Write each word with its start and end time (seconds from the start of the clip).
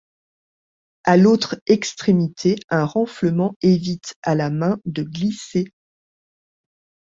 À 1.03 1.15
l'autre 1.15 1.61
extrémité 1.67 2.55
un 2.69 2.85
renflement 2.85 3.53
évite 3.61 4.15
à 4.23 4.33
la 4.33 4.49
main 4.49 4.79
de 4.85 5.03
glisser. 5.03 5.71